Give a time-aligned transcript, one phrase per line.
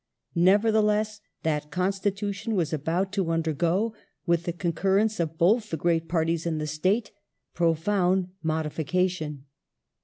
[0.33, 3.93] Nevertheless, that Constitution was about to undergo,
[4.25, 7.11] with the concurrence of both the great Parties in the State,
[7.53, 9.45] profound modification.